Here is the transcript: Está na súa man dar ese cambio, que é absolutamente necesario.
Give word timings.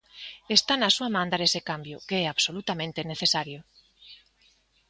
Está 0.57 0.73
na 0.77 0.93
súa 0.95 1.09
man 1.15 1.29
dar 1.31 1.41
ese 1.47 1.61
cambio, 1.69 1.97
que 2.07 2.15
é 2.23 2.25
absolutamente 2.27 3.09
necesario. 3.11 3.59